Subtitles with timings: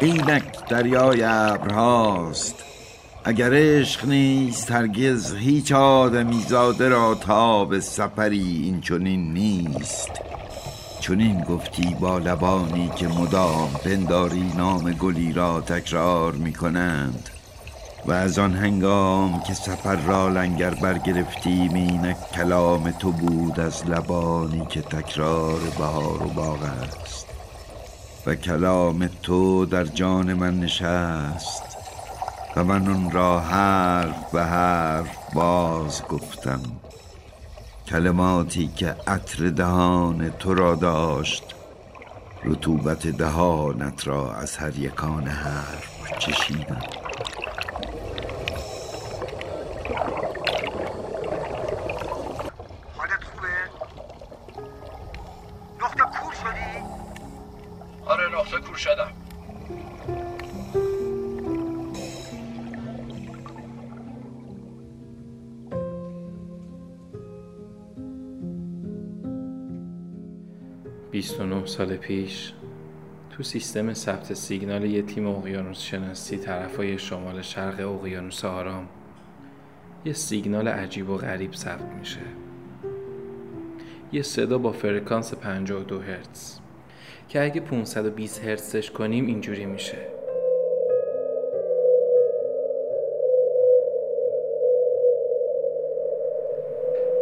[0.00, 2.54] اینک دریای ابرهاست.
[3.24, 10.10] اگر عشق نیست هرگز هیچ آدمی زاده را به سفری این چنین نیست.
[11.00, 17.28] چنین گفتی با لبانی که مدام پنداری نام گلی را تکرار می کنند
[18.06, 24.66] و از آن هنگام که سفر را لنگر برگرفتیم اینک کلام تو بود از لبانی
[24.66, 27.39] که تکرار بهار و باغ است.
[28.34, 31.62] کلام تو در جان من نشست
[32.56, 36.60] و من اون را حرف به حرف باز گفتم.
[37.86, 41.54] کلماتی که عطر دهان تو را داشت
[42.44, 46.99] رطوبت دهانت را از هر یکان حرف چشیدم.
[58.80, 59.12] شدم.
[71.40, 72.52] نه سال پیش
[73.30, 78.88] تو سیستم ثبت سیگنال یه تیم اقیانوس شناسی طرفای شمال شرق اقیانوس آرام
[80.04, 82.20] یه سیگنال عجیب و غریب ثبت میشه.
[84.12, 86.69] یه صدا با فرکانس 52 هرتز.
[87.30, 89.96] که اگه 520 هرتزش کنیم اینجوری میشه.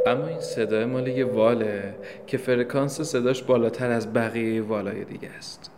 [0.06, 1.94] اما این صدای مال یه واله
[2.26, 5.70] که فرکانس صداش بالاتر از بقیه والای دیگه است.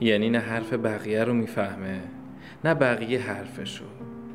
[0.00, 2.00] یعنی نه حرف بقیه رو می‌فهمه
[2.64, 3.84] نه بقیه حرفشو.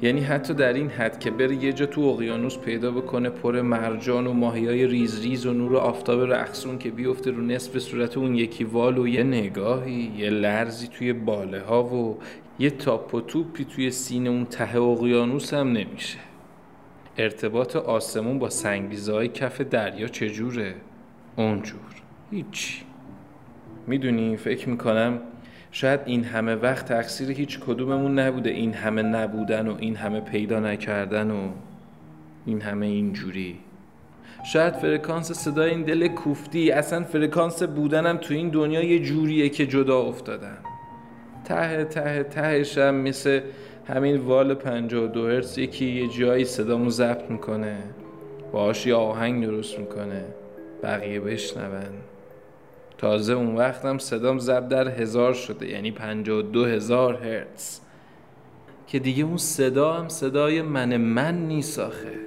[0.01, 4.27] یعنی حتی در این حد که بره یه جا تو اقیانوس پیدا بکنه پر مرجان
[4.27, 8.63] و ماهیای ریز ریز و نور آفتاب رقصون که بیفته رو نصف صورت اون یکی
[8.63, 12.17] وال و یه نگاهی یه لرزی توی باله ها و
[12.59, 16.17] یه تاپ و توپی توی سینه اون ته اقیانوس هم نمیشه.
[17.17, 20.75] ارتباط آسمون با سنگریزه‌های کف دریا چجوره؟
[21.35, 21.79] اونجور.
[22.31, 22.81] هیچی.
[23.87, 25.19] می‌دونی؟ فکر می‌کنم
[25.77, 28.49] شاید این همه وقت تقصیر هیچ کدوممون نبوده.
[28.49, 31.49] این همه نبودن و این همه پیدا نکردن و
[32.45, 33.59] این همه اینجوری.
[34.45, 39.67] شاید فرکانس صدای این دل کوفتی اصلا فرکانس بودنم تو این دنیا یه جوریه که
[39.67, 40.57] جدا افتادم
[41.45, 43.41] ته ته تهشم مثل
[43.87, 47.77] همین وال 52 هرتز یکی یه جایی صدامو ضبط می‌کنه.
[48.51, 50.25] باهاش یه آهنگ درست می‌کنه.
[50.83, 52.16] بقیه بشنون.
[52.97, 57.79] تازه اون وقتم صدام ضبط در هزار شده یعنی 52 هزار هرتز.
[58.87, 62.26] که دیگه اون صدا هم صدای من من نیست آخه.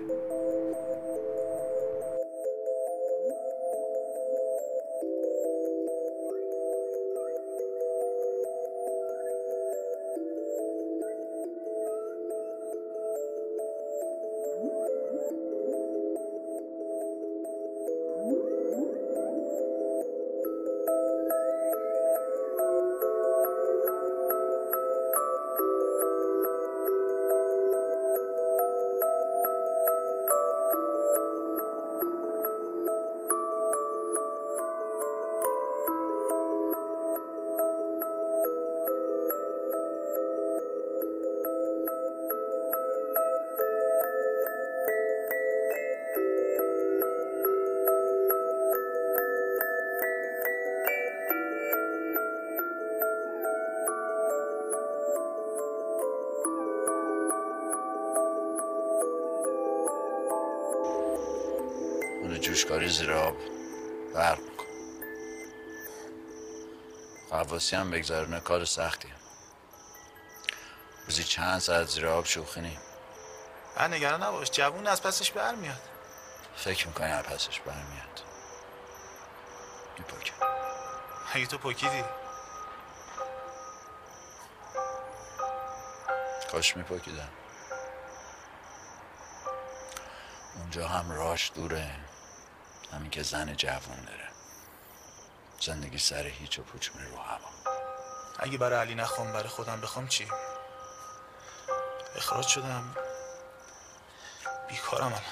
[62.23, 63.37] اون جوشکاری زیر آب
[64.15, 64.65] برق میکن
[67.31, 69.11] قواسی هم بگذارونه کار سختیه
[71.07, 72.79] روزی چند ساعت زیر آب شوخی نیم.
[73.81, 75.81] نگران نباش جوون از پسش برمیاد.
[76.57, 78.23] فکر می‌کنی از پسش برمیاد؟
[79.99, 80.33] میپاکه
[81.33, 82.05] اگه تو پاکیدی
[86.53, 87.29] کاش میپاکیدم
[90.57, 91.91] اونجا هم راش دوره.
[92.93, 94.29] همین که زن جوون داره.
[95.61, 97.51] زندگی سر هیچ و پوچ میره رو هوا.
[98.39, 100.29] اگه برای علی نخوام برای خودم بخوام چی؟
[102.17, 102.97] اخراج شدم.
[104.69, 105.23] بیکارم الان.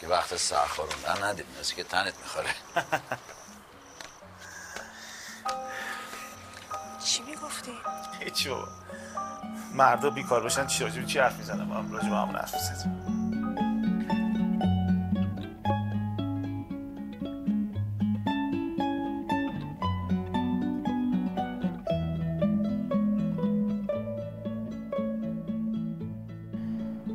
[0.00, 2.54] که وقت سرخوروندن ندید مثل که تنت می‌خوره.
[7.04, 7.78] چی می‌گفتی؟
[8.48, 8.68] بابا.
[9.74, 13.08] مردا بیکار باشن چی راجب چی حرف می‌زنم هم راجب همون حرف می‌زنم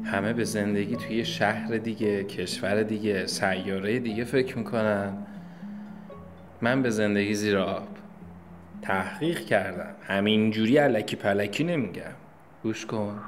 [0.04, 5.14] همه به زندگی توی شهر دیگه کشور دیگه سیاره دیگه فکر می‌کنن.
[6.62, 7.88] من به زندگی زیر آب
[8.82, 9.96] تحقیق کردم.
[10.02, 12.23] همینجوری علکی پلکی نمیگم.
[12.64, 13.20] گوش کن.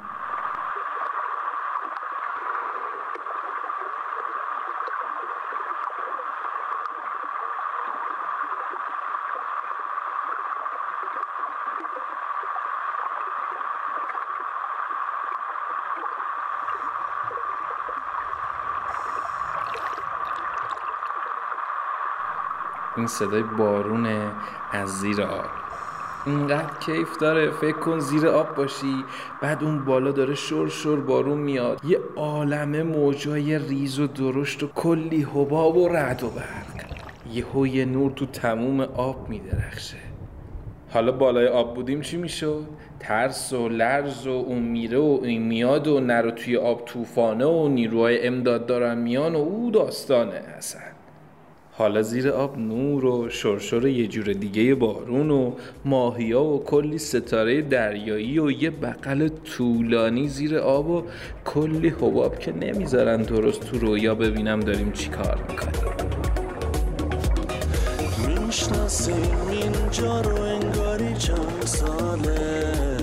[22.97, 24.35] این صدای بارونه
[24.71, 25.64] از زیر آب.
[26.25, 29.03] اینقدر کیف داره فکر کن زیر آب باشی.
[29.41, 31.81] بعد اون بالا داره شور شور بارون میاد.
[31.85, 36.85] یه عالمه موجای ریز و درشت و کلی حباب و رعد و برق
[37.33, 39.97] یهو یه نور تو تموم آب میدرخشه.
[40.89, 42.65] حالا بالای آب بودیم چی می‌شد؟
[42.99, 47.67] ترس و لرز و اون میره و این میاد و نرو توی آب طوفانه و
[47.67, 50.94] نیروهای امداد دارن میان و او داستانه اصلا.
[51.77, 55.51] حالا زیر آب نور و شرشر یه جور دیگه بارون و
[55.85, 61.03] ماهیا و کلی ستاره دریایی و یه بغل طولانی زیر آب و
[61.45, 65.75] کلی حباب که نمی‌ذارن درست تو رویا ببینم داریم چی کار می‌کنیم.
[68.45, 72.97] می‌شناسیم اینجا رو انگاری چند ساله.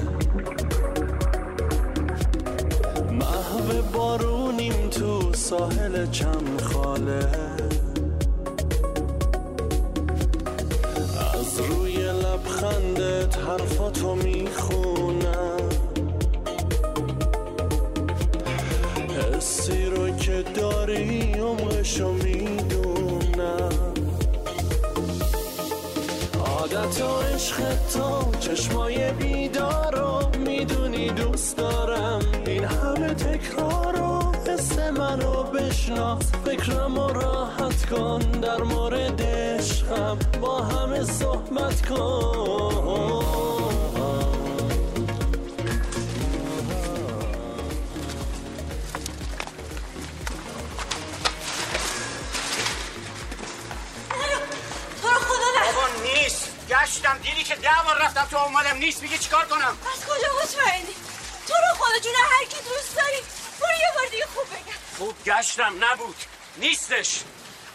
[3.13, 7.51] محو بارونیم تو ساحل چند خاله.
[13.49, 15.69] حرفاتو می‌خونم.
[19.37, 23.69] حسی رو که داری عمقشو می‌دونم.
[26.47, 27.56] عادت و عشق
[27.93, 32.21] تو چشمای بیدارو می‌دونی دوست دارم.
[32.47, 36.33] این همه تکرار و حس منو بشناس.
[36.45, 40.19] فکرم و راحت کن در مورد عشقم.
[40.43, 43.23] با همه صحبت کن
[55.03, 56.49] تو رو خدا نه بابا نیست.
[56.69, 59.03] گشتم دیدی که ده بار رفتم تو اومدم نیست.
[59.03, 60.95] میگه چیکار کنم؟ از کجا مطمئنی؟
[61.49, 63.17] تو رو خدا جون هر کی دوست داری
[63.61, 64.79] برو یه بار دیگه خوب بگم.
[64.99, 66.17] خوب گشتم نبود.
[66.56, 67.21] نیستش.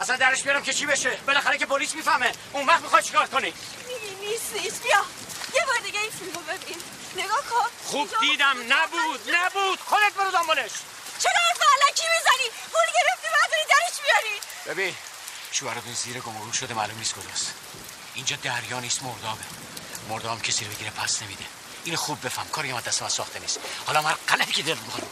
[0.01, 2.31] اصلا درش بیارم که چی بشه؟ بالاخره که پلیس می‌فهمه.
[2.53, 3.53] اون وقت می‌خواد چیکار کنی؟
[3.87, 5.05] میگی نیست نیست بیا.
[5.53, 6.77] یه بار دیگه این فیلمو ببین.
[7.15, 7.69] نگاه کن.
[7.85, 8.57] خوب دیدم.
[8.69, 9.35] نبود.
[9.35, 9.79] نبود.
[9.79, 10.71] خودت برو دنبالش.
[11.19, 14.95] چرا حرف علکی می‌زنی؟ پول گرفتی بعد درش بیاری ببین
[15.51, 17.53] شوهرتون زیر گم و گور شده معلوم نیست کجاست.
[18.15, 19.43] اینجا دریا نیست مردابه.
[20.09, 21.45] مرداب کسی رو بگیره پس نمیده.
[21.83, 22.47] اینو خوب بفهم.
[22.47, 23.59] کاری من دست من ساخته نیست.
[23.85, 25.06] حالا من غلطی که دلت می‌خواد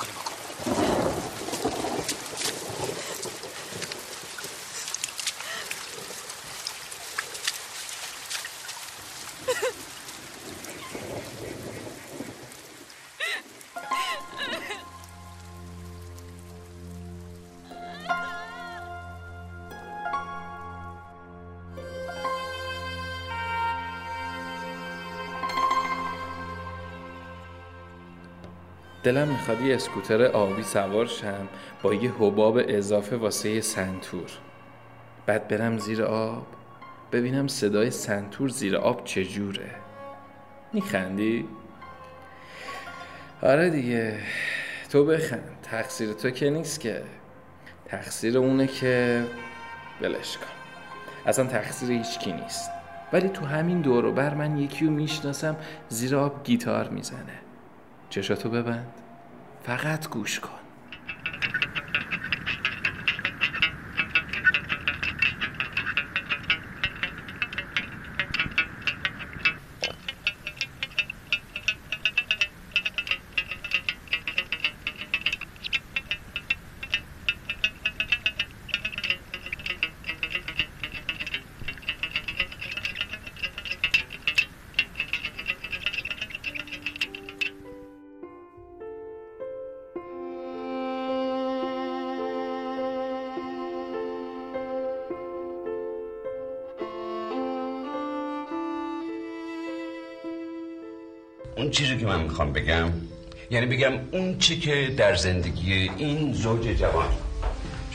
[29.05, 31.47] دلم می‌خواد یه اسکوتر آبی سوار شم
[31.81, 34.31] با یه حباب اضافه واسه سنتور.
[35.25, 36.47] بعد برم زیر آب
[37.11, 39.69] ببینم صدای سنتور زیر آب چجوره.
[40.73, 41.47] میخندی؟
[43.41, 44.19] آره دیگه
[44.91, 45.57] تو بخند.
[45.63, 47.03] تقصیر تو که نیست که.
[47.85, 49.23] تقصیر اونه که
[50.01, 50.45] بلش کن.
[51.25, 52.69] اصلا تقصیر هیچکی نیست.
[53.13, 55.55] ولی تو همین دور بر من یکی رو می‌شناسم
[55.89, 57.44] زیر آب گیتار می‌زنه.
[58.09, 58.93] چشاتو ببند.
[59.63, 60.49] فقط گوش کن.
[101.57, 102.89] اون چیزی که من می‌خوام بگم
[103.51, 107.07] یعنی بگم اون چی که در زندگی این زوج جوان.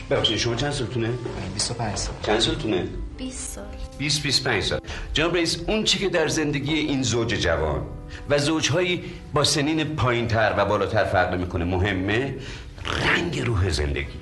[0.09, 1.09] ببخشید شما چند سالتونه؟
[1.53, 2.15] 25 سال.
[2.23, 2.87] چند سالتونه؟
[3.17, 3.63] 20 سال.
[3.97, 4.79] 20 25 سال.
[5.13, 7.85] جناب رئیس اون چی که در زندگی این زوج جوان
[8.29, 9.03] و زوجهایی
[9.33, 12.35] با سنین پایین تر و بالاتر فرق می‌کنه مهمه؟
[13.05, 14.20] رنگ روح زندگی.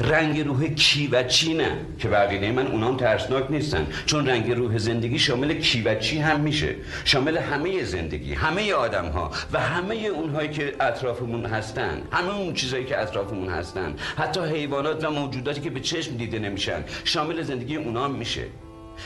[0.00, 3.86] رنگ روح کی و چی نه؟ که بقیه من اونام ترسناک نیستن.
[4.06, 6.76] چون رنگ روح زندگی شامل کی و چی هم میشه.
[7.04, 12.02] شامل همه زندگی همه آدم ها و همه اونهایی که اطرافمون هستن.
[12.12, 13.96] همه اون چیزهایی که اطرافمون هستن.
[14.16, 16.84] حتی حیوانات و موجوداتی که به چشم دیده نمیشن.
[17.04, 18.44] شامل زندگی اونام میشه.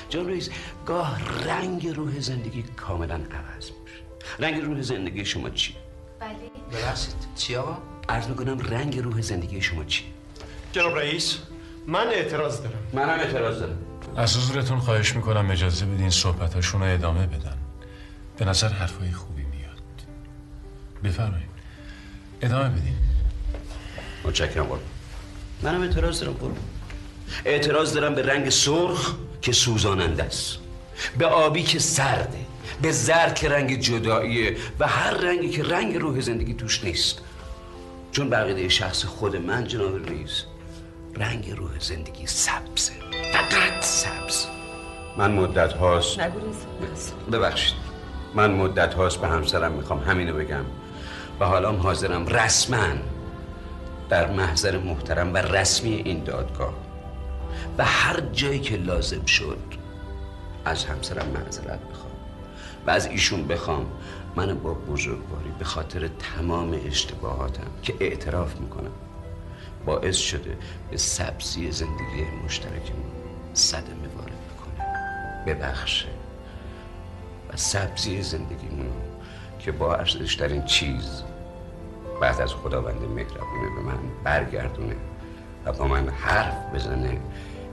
[0.08, 0.50] جان رئیس
[0.86, 4.02] گاه رنگ روح زندگی کاملا عوض میشه.
[4.38, 5.74] رنگ روح زندگی شما چی؟
[6.20, 6.30] بله.
[6.72, 10.04] ببخشید چی آقا؟ عرض می‌کنم رنگ روح زندگی شما چی؟
[10.72, 11.38] جناب رئیس
[11.86, 12.78] من اعتراض دارم.
[12.92, 13.78] منم اعتراض دارم.
[14.16, 17.56] از حضورتون خواهش می‌کنم اجازه بدین صحبتاشون رو ادامه بدن.
[18.38, 19.82] به نظر حرفای خوبی میاد.
[21.04, 21.48] بفرمایید.
[22.42, 22.96] ادامه بدین.
[24.24, 24.80] متشکرم قربان.
[25.62, 26.56] منم اعتراض دارم قربان.
[27.44, 30.58] اعتراض دارم به رنگ سرخ که سوزاننده است.
[31.18, 32.38] به آبی که سرده.
[32.82, 34.56] به زرد که رنگ جداییه.
[34.78, 37.18] و هر رنگی که رنگ روح زندگی توش نیست.
[38.12, 40.44] چون بقیده شخص خود من جناب رئیس
[41.18, 42.92] رنگ روح زندگی سبزه
[43.32, 44.46] فقط سبز.
[45.16, 46.20] من مدت هاست.
[47.32, 47.74] ببخشید.
[48.34, 50.64] من مدت هاست به همسرم می‌خوام همینو بگم.
[51.40, 52.86] و حالا حاضرم رسما
[54.08, 56.74] در محضر محترم و رسمی این دادگاه.
[57.78, 59.58] و هر جایی که لازم شد
[60.64, 62.12] از همسرم معذرت بخوام
[62.86, 63.86] و از ایشون بخوام.
[64.36, 68.92] من با بزرگواری به خاطر تمام اشتباهاتم که اعتراف می‌کنم.
[69.88, 70.58] باعث شده
[70.90, 73.10] به سبزی زندگی مشترکمون
[73.54, 74.84] صدمه وارد بکنه.
[75.46, 76.08] ببخشه.
[77.52, 79.02] و سبزی زندگیمون رو
[79.58, 81.22] که با ارزشترین چیز
[82.20, 84.96] بعد از خداوند مهربونه به من برگردونه
[85.64, 87.20] و با من حرف بزنه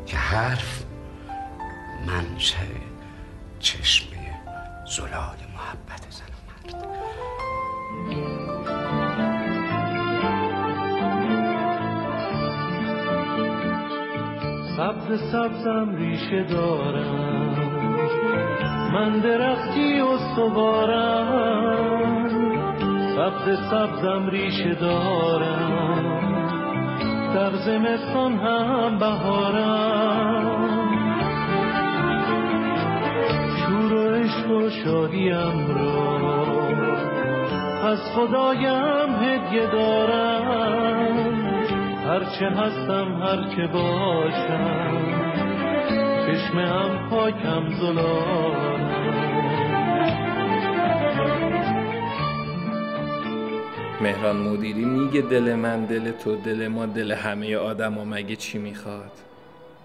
[0.05, 0.83] که حرف
[2.07, 2.67] منشه
[3.59, 4.17] چشمه
[4.97, 7.04] زلال محبت زن و مرد.
[14.77, 17.55] سبز سبزم ریشه دارم.
[18.93, 21.55] من درختی استوارم
[23.15, 26.05] سبز سبزم ریشه دارم.
[27.35, 30.69] در زمستان هم بهارم.
[33.57, 36.25] شور و عشق و شادیم را
[37.91, 41.24] از خدایم هدیه دارم.
[42.15, 44.97] هرچه هستم هرچه باشم
[46.25, 48.85] چشم هم پاکم زلالم.
[54.01, 58.57] مهران مدیری میگه دل من دل تو دل ما دل همه آدم و مگه چی
[58.57, 59.11] می‌خواد؟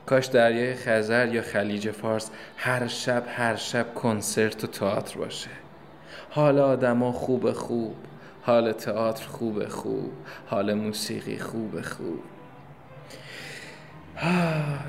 [0.07, 5.51] کاش دریای خزر یا خلیج فارس هر شب هر شب کنسرت و تئاتر باشه.
[6.31, 7.95] حال آدما خوب خوب
[8.43, 10.13] حال تئاتر خوب خوب
[10.47, 12.21] حال موسیقی خوب خوب.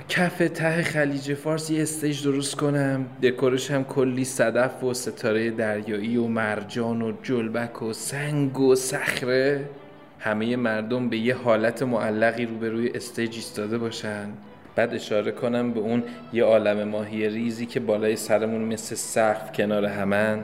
[0.10, 3.05] کف ته خلیج فارس یه stage درست کنم.
[3.24, 9.70] دکورش هم کلی صدف و ستاره دریایی و مرجان و جلبک و سنگ و صخره.
[10.20, 14.29] همه مردم به یه حالت معلقی روبروی stage ایستاده باشن.
[14.75, 16.03] بعد اشاره کنم به اون
[16.34, 20.43] یه عالم ماهی ریزی که بالای سرمون مثل سقف کنار همن.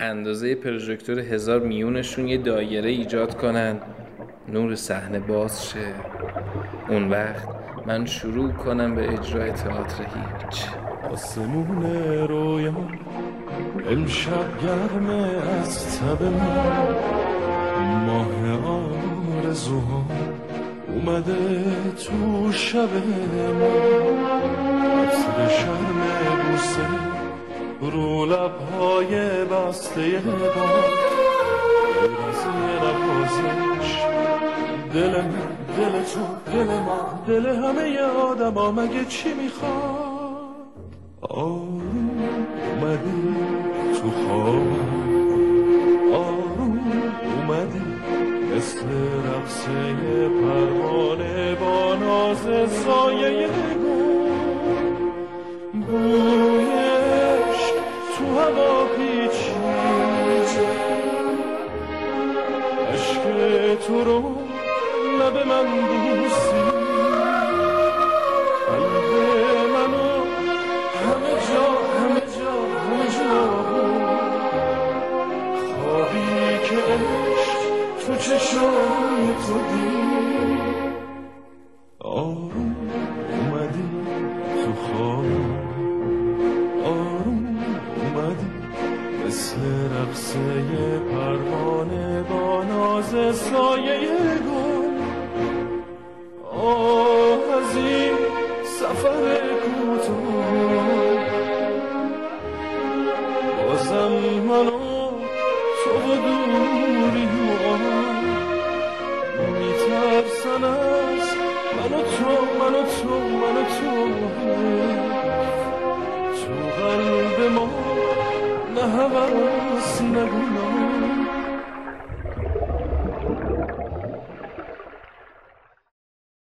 [0.00, 3.80] اندازه پروژکتور هزار میونشون یه دایره ایجاد کنن.
[4.48, 5.94] نور صحنه باز شه.
[6.88, 7.48] اون وقت
[7.86, 10.64] من شروع کنم به اجرای تئاتر هیچ.
[11.12, 11.82] آسمون
[12.28, 12.72] رویا
[13.90, 15.28] امشب گرمه
[15.60, 16.22] از تب
[18.06, 18.32] ماه
[19.44, 20.04] آرزوها
[20.88, 22.88] اومده تو شب
[25.38, 27.11] من شرم بوسه
[27.90, 30.22] رو لبهای بسته
[30.54, 30.66] با
[32.00, 33.96] غیر از نوازش
[34.94, 40.22] دل من دل تو دل ما دل همه آدم مگه چی می‌خواد
[41.20, 42.10] آروم
[42.80, 43.34] اومدی
[43.94, 44.62] تو خواب
[46.12, 46.80] آروم
[47.36, 47.82] اومدی
[48.56, 48.86] مثل
[49.26, 49.94] رقصه
[50.28, 53.48] پروانه با ناز سایه
[55.92, 56.61] گل
[58.42, 59.62] تو هوا پیچید
[62.94, 63.24] عشق
[63.86, 64.20] تو رو
[65.18, 66.61] لب من بوسی.
[99.02, 99.41] for